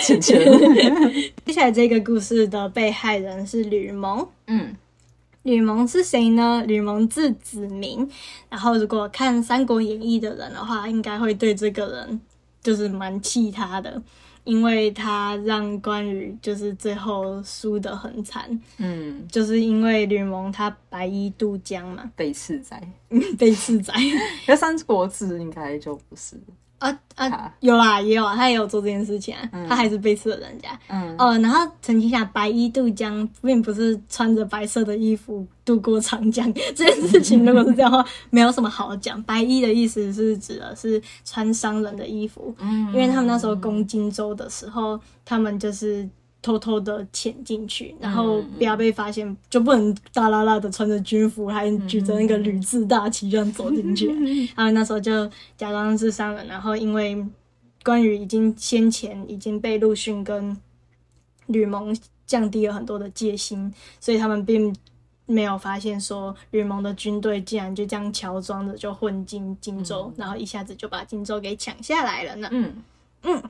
[0.00, 0.40] 钱钱。
[1.44, 4.26] 接下来这个故事的被害人是吕蒙。
[4.46, 4.74] 嗯
[5.42, 6.64] 吕蒙是谁呢？
[6.66, 8.08] 吕蒙字子明。
[8.48, 12.20] 然后，如果看《三国演义》的人的话，应该会对这个人
[12.62, 14.02] 就是蛮气他的，
[14.44, 22.80] 因为他让关羽就是最后输得很惨，嗯，就是因为吕蒙他白衣渡江嘛，被刺宰。
[23.38, 23.94] 被刺宰。
[24.46, 26.36] 那《三国志》应该就不是。
[26.90, 30.68] 啊啊，有啦，也有啊，他也有做这件事情啊，他还是背刺了人家。
[30.88, 37.44] 嗯哦，然后澄清一下，白衣渡江并不是穿着白色的衣服渡过长江 这件事情。
[37.46, 39.22] 如果是这样的话，没有什么好讲。
[39.22, 46.08] 白衣的意思是指的是穿商人的衣服，嗯因为他们那时候攻荆州的时候，他们就是
[46.44, 54.06] 偷偷的潜进去，然后不要被发现，就不能大拉拉的穿着军服，还举着那个吕字大旗这样走进去。
[54.54, 55.26] 然后那时候就
[55.56, 57.26] 假装是商人，然后因为
[57.82, 60.54] 关羽已经先前已经被陆逊跟
[61.46, 64.76] 吕蒙降低了很多的戒心，所以他们并
[65.24, 72.48] 没有发现说吕蒙的军队竟然就这样乔装的就混进荆州，然后一下子就把荆州给抢下来了呢。
[72.52, 72.82] 嗯。
[73.22, 73.42] 嗯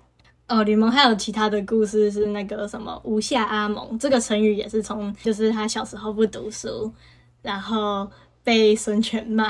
[0.46, 6.92] 哦，吕蒙还有其他的故事是那个什么吴下阿蒙，这个成语也是从就是他小时候不读书，
[7.40, 8.07] 然后
[8.42, 9.48] 被孙权骂，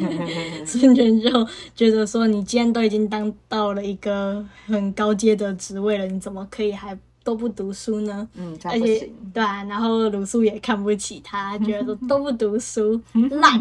[0.64, 8.28] 孙权就觉得说你既然都已经当到了一个很高阶的职位了，你怎么可以还都不读书呢？
[8.34, 9.10] 嗯，而且。
[9.32, 13.58] 对啊，然后鲁肃也看不起他，觉得说都不读书 烂，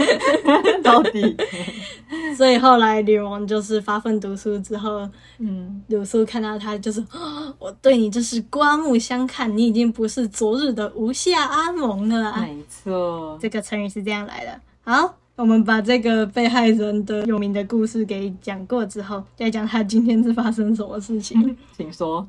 [0.82, 1.36] 到底，
[2.34, 5.06] 所以后来吕蒙就是发奋读书之后，
[5.38, 12.40] 嗯，鲁肃看到他就是，哦我对你就是刮目相看，你已经不是昨日的吴下阿蒙了啊！
[12.40, 13.38] 没错。
[13.38, 14.60] 这个成语是这样来的。
[14.82, 21.54] 好，我们把这个被害人的有名的故事给讲过之后，再讲他今天是发生什么事情。
[21.76, 22.26] 请说。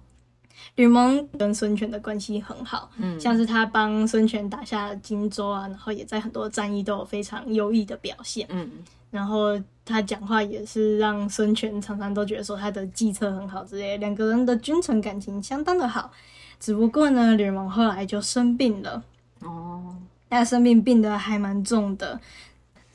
[0.75, 8.47] 吕蒙跟孙权的关系很好，嗯像是他帮孙权打下荆州啊，然后也在很多战役都有非常优异的表现。
[8.49, 8.69] 嗯
[9.09, 16.11] 然后他讲话也是让孙权常常都觉得说他的计策很好之类，两个人的君臣感情相当的好。
[16.59, 19.01] 只不过呢，吕蒙后来就生病了，
[19.41, 19.95] 哦，
[20.29, 22.19] 他生病病得还蛮重的。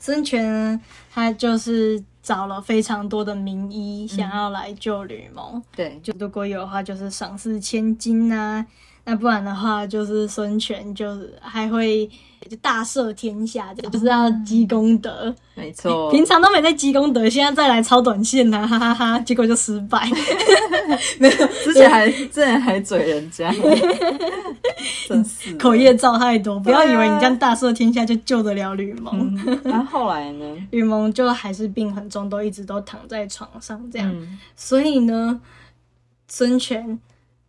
[0.03, 0.77] 孙权，
[1.09, 5.63] 他就是找了非常多的名医，想要来救吕蒙。
[5.73, 8.65] 对，就如果有的话，就是赏赐千金呐、
[9.05, 12.09] 那不然的话，就是孙权就是还会
[12.49, 15.33] 就大赦天下，就是要积功德。
[15.55, 16.09] 没错。
[16.09, 20.09] 平常都没在积功德，现在再来抄短线呐、哈哈哈结果就失败。
[21.19, 23.53] 没有之前还之前还嘴人家，
[25.07, 29.35] 真是口业造太多，不要以为你这样大赦天下就救得了吕蒙。
[29.45, 30.45] 嗯然后后来呢？
[30.71, 34.09] 吕蒙就还是病很重，都一直都躺在床上这样。
[34.13, 35.41] 嗯，所以呢，
[36.27, 36.99] 孙权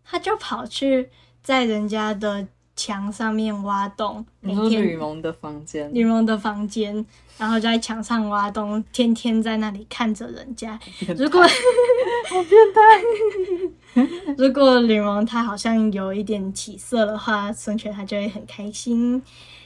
[0.04, 1.08] 他就跑去
[1.44, 7.04] 在人家的墙上面挖洞，每你说吕蒙的房间，吕蒙的房间，
[7.38, 10.80] 然后就在墙上挖洞，天天在那里看着人家。
[11.16, 11.42] 如果
[12.28, 14.00] 好变态，
[14.38, 19.22] 如果吕蒙他好像有一点起色的话，孙权他就会很开心。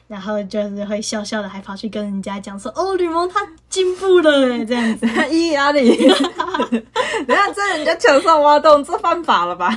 [0.08, 5.06] 然后就是会笑笑的，还跑去跟人家讲说：“哦，吕蒙他进步了哎，这样子。
[5.30, 9.68] 伊 压力，等一下在人家墙上挖洞，这犯法了吧？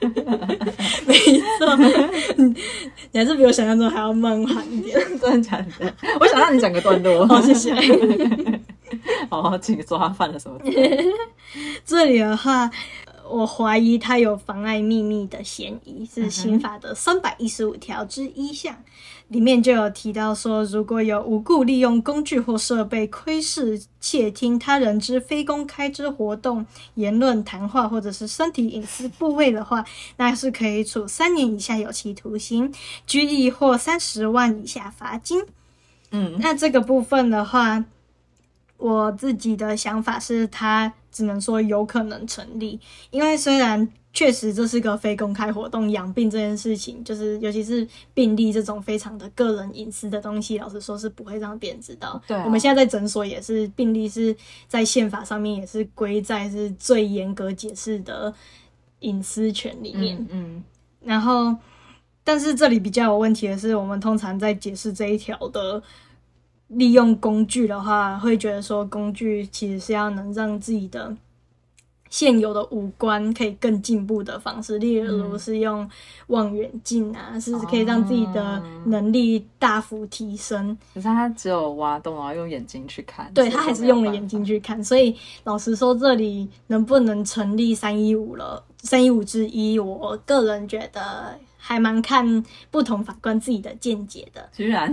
[1.06, 1.14] 没
[1.58, 1.76] 错，
[3.10, 4.98] 你还是比我想象中还要梦幻一点。
[5.20, 5.94] 真的假的？
[6.20, 7.26] 我想让你讲个段落。
[7.26, 7.74] 好，谢谢。
[9.28, 10.58] 好，请说他犯了什么？
[11.84, 12.70] 这里的话，
[13.28, 18.76] 我怀疑他有妨碍秘密的嫌疑，是刑法的三百一十五条之一项。
[19.28, 26.64] 里面就有提到说，如果有无故利用工具或设备窥视、窃听他人之非公开之活动、
[26.94, 29.84] 言论、谈话或者是身体隐私部位的话，
[30.16, 32.72] 那是可以处三年以下有期徒刑、
[33.06, 35.42] 拘役或三十万以下罚金。
[36.10, 37.84] 嗯，那这个部分的话，
[38.78, 52.20] 我自己的想法是，它只能说有可能成立，因为虽然确实这是个非公开活动，养病这件事情，就是尤其是病例这种非常的个人隐私的东西，老实说是不会让别人知道。
[52.26, 54.34] 对啊我们现在在诊所也是，病例是
[54.66, 58.32] 在宪法上面也是归在是最严格解释的
[59.00, 60.16] 隐私权里面。
[60.16, 60.64] 嗯嗯，
[61.00, 61.54] 然后，
[62.22, 65.82] 但是这里比较有问题的是，我们通常在解释这一条的
[66.68, 71.16] 利用工具的话，会觉得说工具其实是要能让自己的
[72.10, 75.88] 现有的五官可以更进步的方式，例如是用
[76.28, 80.76] 望远镜啊，是可以让自己的能力大幅提升。
[80.94, 83.30] 可是他只有挖洞，然后用眼睛去看。
[83.34, 88.64] 对他还是用了眼睛去看，所以老实说，这里能不能成立三一五了？
[88.82, 94.48] 三一五之一，我个人觉得还蛮看不同法官自己的见解的。
[94.56, 94.88] 居然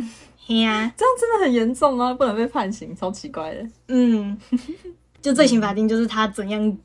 [0.48, 3.68] 嘿呀、这样真的很严重啊，不能被判刑，超奇怪的。
[3.88, 4.38] 嗯，
[5.20, 6.78] 就罪刑法定就是他怎样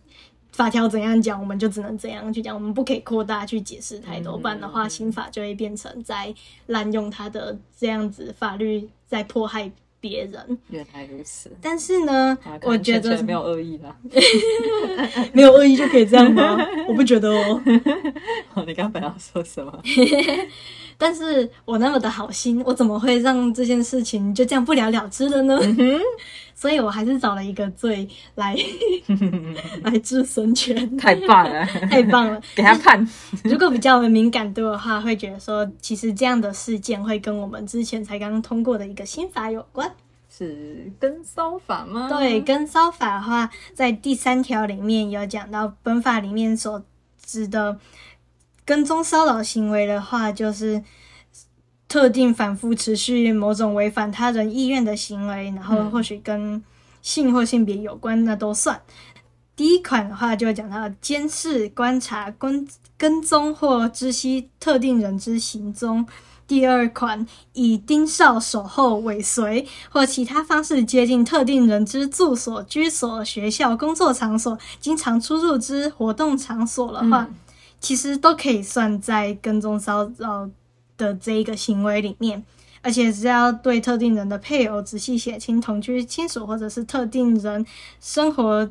[0.52, 6.34] 法条怎样讲，我们就只能怎样去讲，我们不可以扩大去解释太多，嗯不然的话，刑法就会变成在
[6.66, 9.70] 滥用他的这样子法律在迫害
[10.00, 10.58] 别人。
[10.70, 13.94] 原来如此，但是呢啊，我觉得没有恶意啦。
[15.34, 16.56] 没有恶意就可以这样吗？
[16.88, 17.60] 我不觉得哦。
[18.66, 19.82] 你刚刚本来要说什么？
[21.00, 25.58] 但是我那么的好心，我怎么会让这件事情就这样不了了之了呢？
[26.54, 28.54] 所以我还是找了一个罪来
[29.82, 32.38] 来治孙权，太棒了， 太棒了。
[32.54, 33.08] 给他判。
[33.44, 39.90] 如果比较敏感度的话，会觉得说，其实这样的事件会跟我们之前才刚通过的一个新法有关。
[40.28, 42.08] 是跟骚法吗？
[42.10, 46.84] 对，跟骚法的话，在第三条里面有讲到，本法里面所
[47.24, 47.78] 指的
[48.70, 50.80] 跟踪骚扰行为的话，就是
[51.88, 56.62] 特定反复持续某种违反他人意愿的行为，然后或许跟
[57.02, 58.80] 性或性别有关，那都算。
[59.56, 62.64] 第一款的话，就会讲到监视、观察、跟
[62.96, 66.06] 跟踪或知悉特定人之行踪。
[66.46, 77.34] 第二款以盯梢、守候、尾随或其他方式接近特定人之住所、居所、学校、工作场所，经常出入之活动场所的话，嗯
[77.80, 80.48] 其实都可以算在跟踪骚扰
[80.96, 82.44] 的这一个行为里面。
[82.82, 87.66] 而且只要对特定人的配偶、仔细写清、同居亲属，或者是特定人
[88.00, 88.70] 生活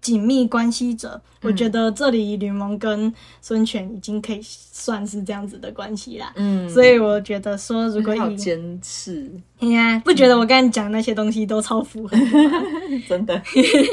[0.00, 6.32] 紧密关系者，我觉得这里吕蒙跟孙权已经可以算是这样子的关系啦。
[6.36, 12.16] 嗯，所以我觉得说，如果还有以监视，你看，不觉得我刚才讲那些东西都超符合？
[13.08, 13.42] 真的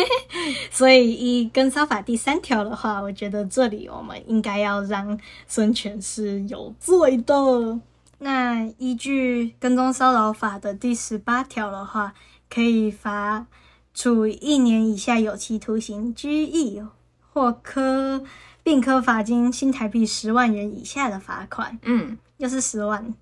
[0.72, 7.80] 所以一跟骚法第三条的话，我觉得这里我们应该要让孙权是有罪的。
[8.20, 12.14] 那依据跟踪骚扰法的第十八条的话，
[12.50, 13.46] 可以罚
[13.96, 16.84] 处一年以下有期徒刑、拘役
[17.32, 18.24] 或科
[18.62, 23.14] 并科罚金新台币十万元以下的罚款，嗯，又是十万。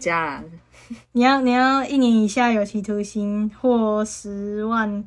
[0.00, 0.44] 加了，
[1.12, 5.04] 你要你要一年以下有期徒刑或十万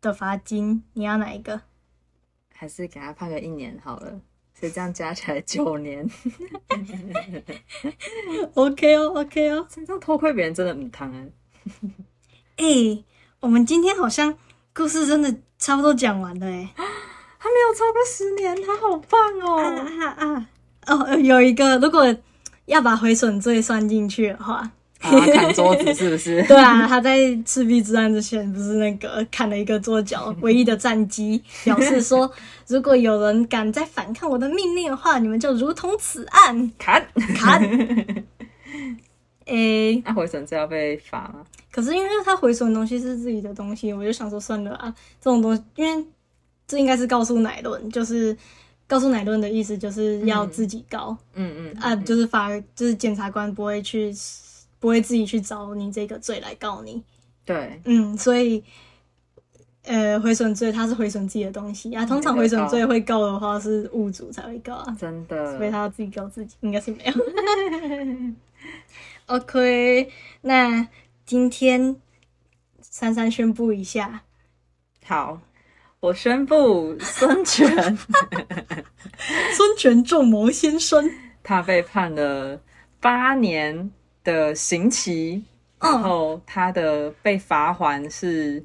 [0.00, 1.60] 的罚金，你要哪一个？
[2.54, 4.20] 还是给他判个一年好了。
[4.58, 6.08] 所以这样加起来九年，
[8.54, 9.66] OK 哦，OK 哦。
[9.68, 11.28] 这样偷窥别人真的很疼哎。
[12.64, 13.04] 哎、
[13.46, 14.34] 我们今天好像
[14.74, 16.68] 故事真的差不多讲完了哎。
[17.38, 19.62] 他没有超过十年，他好棒哦！
[19.62, 20.46] 啊啊啊！
[20.88, 22.12] 哦，有一个，如果
[22.64, 24.68] 要把毁损罪算进去的话，
[25.00, 26.42] 啊，砍桌子是不是？
[26.48, 32.28] 对啊，他在赤壁之战之前不是那个砍了一个桌角，唯一的战机，表示说，
[32.66, 37.06] 如果有人敢再反抗我的命令的话，你们就如同此案砍。
[37.36, 37.62] 砍。
[39.46, 41.44] 诶、那毁损罪要被罚吗？
[41.76, 44.88] 可是因为他毁损的东西是自己的东西，我就想说算了啊，
[45.20, 46.06] 这种东西，因为
[46.66, 48.34] 这应该是告诉乃论，就是
[48.86, 54.10] 告诉乃论的意思就是要自己告、嗯嗯啊，就是法就是检察官不会去
[54.78, 57.02] 不会自己去找你这个罪来告你，
[57.44, 58.64] 对，嗯，所以。
[59.88, 61.94] 呃，毁损罪他是毁损自己的东西。
[61.94, 65.56] 啊，通常毁损罪会告的话是物主才会告啊，真的。
[65.56, 67.12] 所以他要自己告自己，应该是没有。
[69.26, 70.10] OK，
[70.40, 70.88] 那
[71.26, 71.96] 今天
[72.80, 74.22] 珊珊宣布一下，
[75.04, 75.40] 好。
[75.98, 77.66] 我宣布，孙权
[79.56, 81.10] 孙权仲谋先生，
[81.42, 82.60] 他被判了
[83.00, 83.90] 八年
[84.22, 85.42] 的刑期，
[85.80, 88.64] 然嗯，后他的被罚还是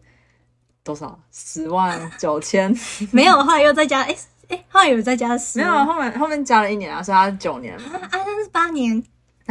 [0.84, 1.20] 多少？
[1.32, 2.72] 十万九千？
[3.12, 4.16] 没有，后来又再加，哎、
[4.50, 7.76] 哎、后来有再加十，没有，后面后面加了一年啊，所以他是九年。
[7.78, 9.02] 啊，啊那是八年，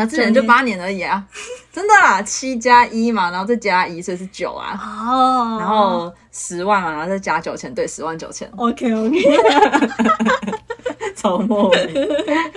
[0.00, 1.22] 他之前就八年而已啊，
[1.70, 4.72] 真的啦，七加一嘛，然后再加一，所以是九啊。
[4.80, 9.38] 哦，然后十万嘛，然后再加九千，对，十万九千，OK OK，
[11.14, 12.08] 超莫名。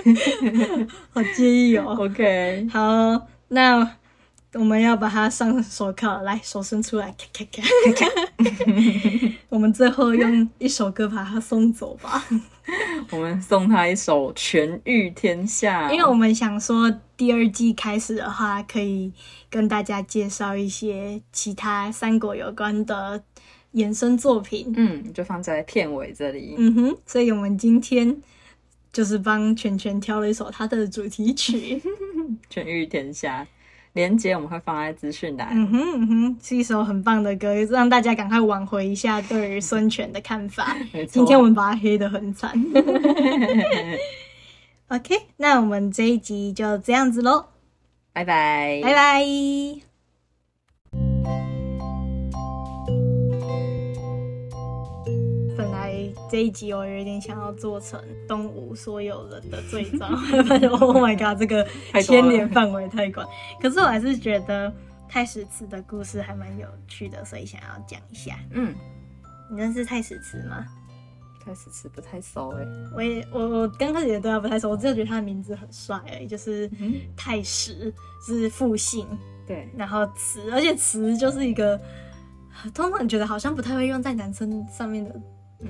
[1.12, 1.94] 好介意哦。
[1.98, 3.86] OK，好，那
[4.54, 7.62] 我们要把它上手铐，来，手伸出来，咔咔咔
[7.92, 9.32] 咔咔。
[9.50, 12.24] 我们最后用一首歌把它送走吧，
[13.10, 19.12] 我们送他一首《全御天下》，因为我们想说第二季开始的话，可以
[19.50, 23.22] 跟大家介绍一些其他三国有关的
[23.74, 24.72] 衍生作品。
[24.76, 26.54] 嗯，就放在片尾这里。
[26.56, 28.16] 嗯哼，所以我们今天
[28.92, 31.82] 就是帮全全挑了一首他的主题曲。
[32.50, 33.46] 全御天下，
[33.94, 35.48] 连接我们会放在资讯栏。
[35.52, 40.76] 嗯哼嗯哼，是一首很棒的歌，让大家赶快挽回一下对于孙权的看法。
[41.08, 42.52] 今天我们把他黑的很惨。
[44.88, 47.46] OK，那我们这一集就这样子喽，
[48.12, 49.83] 拜拜，拜拜。
[56.30, 61.66] 这一集我有点想要做成东吴所有人的罪状发现， Oh my god，这个
[62.02, 63.26] 牵连范围太广。
[63.60, 64.72] 可是我还是觉得
[65.08, 68.36] 太史慈的故事还蛮有趣的，所以想要讲一下。
[68.50, 68.74] 嗯，
[69.50, 70.64] 你认识太史慈吗？
[71.44, 72.66] 太史慈不太熟哎。
[72.96, 77.92] 我也我我刚开始也对他不太熟，我只有觉得他的名字很帅而已，就是嗯太史
[78.26, 79.06] 是复姓，
[79.46, 81.78] 对，然后慈，而且慈就是一个
[82.72, 85.14] 通常觉得好像不太会用在男生上面的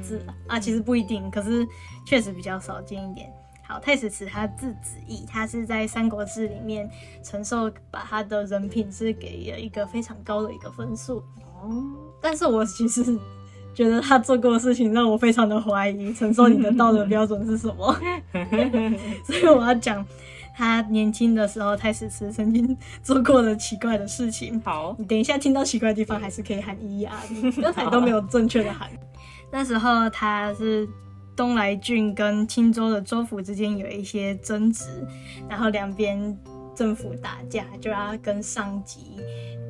[0.02, 1.66] 字、啊，其实不一定，可是
[2.04, 3.32] 确实比较少见一点。
[3.66, 6.88] 好，太史慈他字子义，他是在《三国志》里面，
[7.22, 11.16] 陈寿把他的人品是给了一个非常高的一个分数，
[11.62, 11.82] 哦，
[12.20, 13.02] 但是我其实
[13.74, 17.90] 觉得他做过的事情让我非常的怀疑，陈寿你的道德标准是什么？
[19.24, 20.04] 所以我要讲
[20.54, 24.60] 他年轻的时候，太史慈曾经做过的奇怪的事情。
[24.60, 28.90] 好，你等一下听到奇怪的地方，还是可以喊咿呀，你 刚才都没有正确的喊。
[29.56, 30.84] 那时候他是
[31.36, 35.06] 东来郡跟青州的州府之间有一些争执，
[35.48, 36.36] 然后两边
[36.74, 39.20] 政府打架，就要跟上级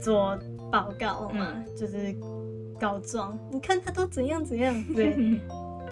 [0.01, 0.39] 做
[0.73, 2.17] 报告嘛，就是
[2.81, 3.39] 告状。
[3.53, 5.39] 你看他都怎样怎样，对。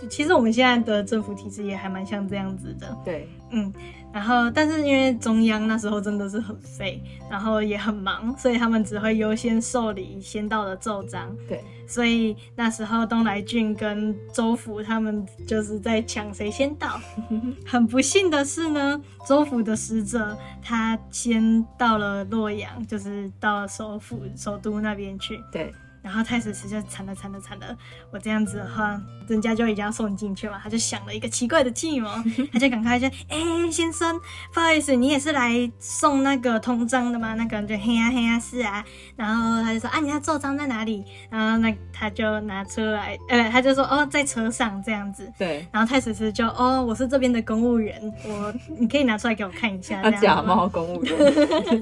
[0.09, 3.73] 其实我们现在的政府体制也还蛮像这样子的，对，嗯，
[4.13, 11.35] 然后但是因为中央那时候真的是很废，然后也很忙，所以他们只会优先受理先到的奏章。
[11.47, 16.99] 对，所以那时候东来郡跟州府他们就是在抢谁先到。
[17.67, 25.39] 很不幸的是呢，州府的使者他先到了洛阳，就是到了首府首都那边去。
[25.53, 25.73] 对，
[26.03, 27.77] 然后太史慈就惨了惨了惨了，
[28.11, 32.09] 我这样子的话，人家就已经要送进去嘛，他就想了一个奇怪的计谋，
[32.53, 34.21] 他就赶快就，哎、先生，
[34.53, 37.35] 不好意思，你也是来送那个通章的吗？
[37.35, 38.85] 那个人就嘿呀嘿呀是啊，
[39.17, 41.05] 然后他就说啊，你那奏章在哪里？
[41.31, 45.31] 然后那他就拿出来，呃，他就说哦，在车上这样子。
[45.39, 50.03] 对，然后太史慈就哦，我是这边的公务员，我你可以拿出来给我看一下。
[50.03, 51.15] 他假冒公务员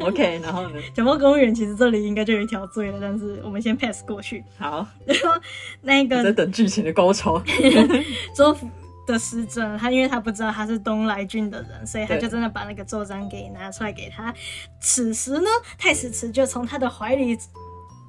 [0.00, 0.80] ，OK，然后呢？
[0.94, 4.44] 假冒公务员其实这里应该就有一条罪了，但是我们先 pass 过去。
[4.58, 5.40] 好，然后
[5.82, 7.40] 那个在个等剧情的高潮。
[8.34, 8.68] 周府
[9.06, 14.34] 的师尊，他因为他不知道他是东来郡的人，所以他就真的把那个奏章给拿出来给他。
[14.80, 15.48] 此时呢，
[15.78, 17.38] 太史慈就从他的怀里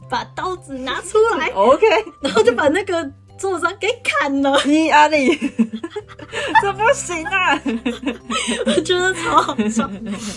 [0.10, 1.86] 把刀子拿出来，OK，
[2.22, 3.04] 然后就把那个
[3.42, 4.62] 奏章给砍了。
[4.66, 5.36] 伊阿力，
[6.62, 7.60] 这不行啊！
[8.68, 9.89] 我觉得超好笑。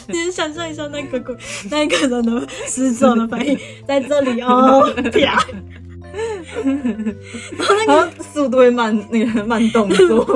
[0.09, 1.37] 你想象一下那个鬼
[1.71, 5.45] 那个人的死者的反应，在这里哦，啪，
[7.59, 10.27] 然后那个速度会慢，那个慢动作。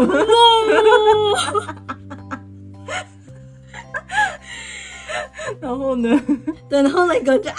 [5.60, 6.20] 然后呢？
[6.68, 7.56] 对，然后那个就啊，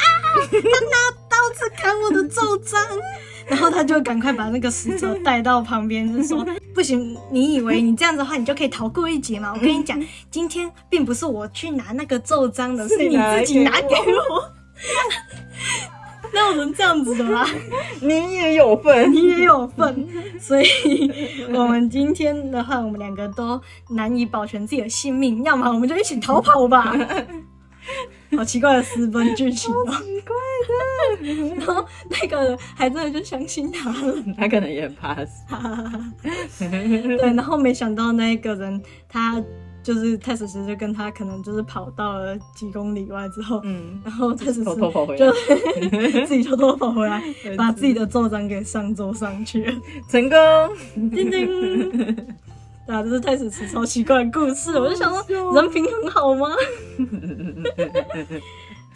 [0.51, 0.95] 他拿
[1.27, 2.79] 刀子砍我的奏章，
[3.49, 9.51] 然后他就赶快把那个死者带到旁边，就说 不行，你以为你这样子的话，你就可以逃过一劫吗？
[9.55, 14.51] 我跟你讲，今天并不是我去拿那个奏章的，是你自己拿给我。
[16.31, 17.43] 那有人这样子的吗？
[18.01, 20.07] 你也有份，你也有份，
[20.39, 21.11] 所以
[21.51, 26.95] 我们今天的话，我们两个都难以保全自己的性命，要么我们就一起逃跑吧。
[28.37, 30.35] 好奇怪的私奔剧情哦、奇怪
[31.55, 35.43] 然后那个人还真的就相信他了，他可能也很怕死。
[36.69, 39.41] 对，然后没想到那个人他
[39.81, 47.23] 就是太史慈就跟他可能就是跑到了几公里外之后，嗯，然后太史慈偷偷跑回来就自己偷偷跑回来，
[47.57, 49.73] 把自己的奏章给上奏上去了。
[50.09, 50.37] 成功。
[51.09, 52.27] 叮叮。
[52.89, 56.47] 啊，这是太史慈超奇怪的故事，我就想说，人品很好吗？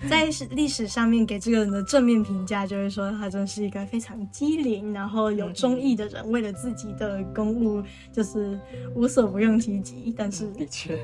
[0.10, 7.82] 在历史上面给这个人的正面评价，就是说他真是一个非常机灵，然后有忠义的人，为了自己的公务
[8.12, 8.60] 就是
[8.96, 11.00] 无所不用其极，但是的确，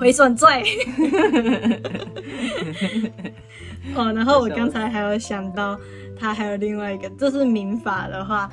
[0.00, 0.48] 回转罪。
[3.94, 5.78] 哦，然后我刚才还有想到，
[6.18, 8.50] 他还有另外一个，这是民法的话，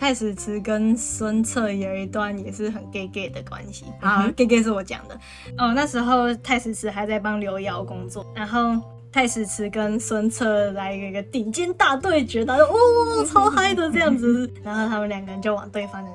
[0.00, 3.84] 太史慈跟孙策有一段也是很 gay gay 的关系。
[4.00, 5.14] 啊、g a y gay 是我讲的。
[5.58, 8.80] 哦，那时候太史慈还在帮刘瑶工作，然后。
[9.12, 16.10] 太史慈跟孙策来一个顶尖大对决，他说哦超嗨的这样子， 然后他们两个人就往对方的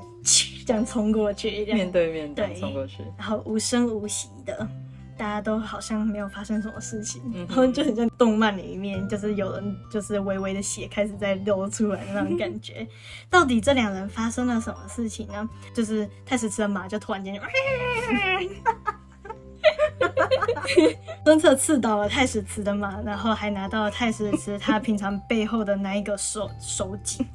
[0.65, 4.65] 这样冲过去，面对面对冲过去，然后无声无息的，
[5.17, 12.87] 大家都好像没有发生什么事情，嗯然后就很像动漫里面，就是有人就是微微的血开始在流出来的那种感觉。
[13.29, 15.49] 到底这两人发生了什么事情呢？
[15.73, 17.41] 就是太史慈的马就突然间就，
[21.23, 27.25] 孙策刺倒了太史慈的马，然后还拿到了太史慈他平常背后的那一个手手戟。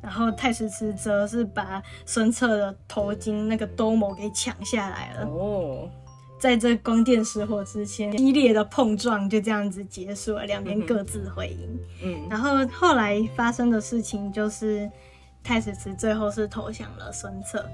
[0.00, 5.26] 然后太史慈则是把孙策的头巾那个兜某给抢下来了。
[5.26, 5.90] 哦，
[6.38, 11.80] 在这光电失火之前，激烈的碰撞就这样子结束了，两边各自回营。
[12.02, 14.88] 嗯，然后后来发生的事情就是，
[15.42, 17.64] 太史慈最后是投降了孙策，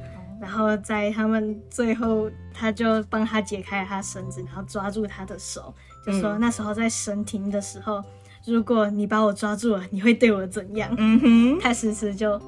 [0.41, 5.75] 然后在他们最后，他就帮他解开了他绳子，然后抓住他的手，
[6.07, 8.03] 就说嗯那时候在神庭的时候，
[8.47, 10.95] 如果你把我抓住了，你会对我怎样？
[10.99, 12.41] 嗯哼，太史慈就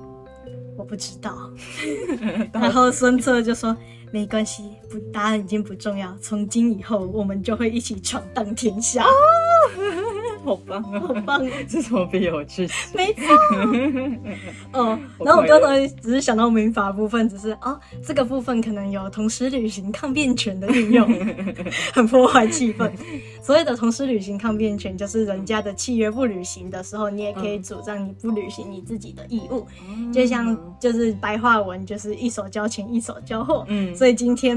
[0.77, 1.51] 我不知道，
[2.53, 3.77] 然后孙策就说
[4.13, 9.05] 没关系，不答案已经不重要，从今以后我们就会一起闯荡天下，
[10.47, 11.01] 好棒啊！
[11.01, 11.45] 好棒！
[11.69, 12.77] 这是我必有剧情。
[12.95, 13.23] 没错。
[14.73, 21.09] 哦，然后我刚才只是想到民法部分，只是哦，这个部分可能有同时履行抗辩权的运用，
[21.93, 22.91] 很破坏气氛。
[23.43, 29.67] 所谓的同时履行抗辩权，就是人家的契约不履行的时候，你也可以主张你不履行你自己的义务。
[30.13, 33.65] 就像就是白话文，就是一手交钱一手交货。
[33.69, 34.57] 嗯所以今天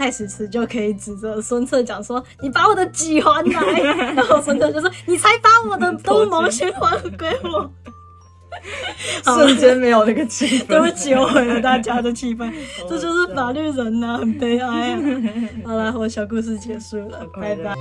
[0.00, 3.80] 太史慈就可以指着孙策讲说：“你把我的戟还来。”
[4.16, 7.70] 然后孙策就说：“你才把我的东毛先还给我。
[9.22, 10.66] ”瞬间没有那个气氛。
[10.72, 12.50] 对不起，我毁了大家的气氛，
[12.88, 14.98] 这就是法律人呐、很悲哀啊。
[15.66, 17.74] 好了，我小故事结束了，拜拜。